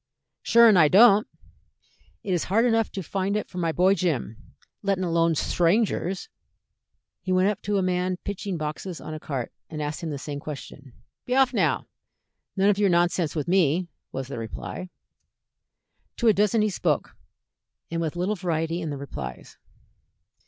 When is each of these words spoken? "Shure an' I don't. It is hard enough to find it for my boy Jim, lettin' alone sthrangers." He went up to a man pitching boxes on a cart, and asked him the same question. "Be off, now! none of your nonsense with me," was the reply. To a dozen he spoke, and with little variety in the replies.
"Shure 0.41 0.67
an' 0.67 0.77
I 0.77 0.87
don't. 0.87 1.27
It 2.23 2.33
is 2.33 2.45
hard 2.45 2.65
enough 2.65 2.91
to 2.93 3.03
find 3.03 3.37
it 3.37 3.47
for 3.47 3.59
my 3.59 3.71
boy 3.71 3.93
Jim, 3.93 4.35
lettin' 4.81 5.03
alone 5.03 5.35
sthrangers." 5.35 6.27
He 7.21 7.31
went 7.31 7.49
up 7.49 7.61
to 7.61 7.77
a 7.77 7.83
man 7.83 8.17
pitching 8.23 8.57
boxes 8.57 8.99
on 8.99 9.13
a 9.13 9.19
cart, 9.19 9.53
and 9.69 9.79
asked 9.79 10.01
him 10.01 10.09
the 10.09 10.17
same 10.17 10.39
question. 10.39 10.93
"Be 11.27 11.35
off, 11.35 11.53
now! 11.53 11.85
none 12.55 12.71
of 12.71 12.79
your 12.79 12.89
nonsense 12.89 13.35
with 13.35 13.47
me," 13.47 13.89
was 14.11 14.27
the 14.27 14.39
reply. 14.39 14.89
To 16.17 16.27
a 16.27 16.33
dozen 16.33 16.63
he 16.63 16.71
spoke, 16.71 17.15
and 17.91 18.01
with 18.01 18.15
little 18.15 18.33
variety 18.35 18.81
in 18.81 18.89
the 18.89 18.97
replies. 18.97 19.59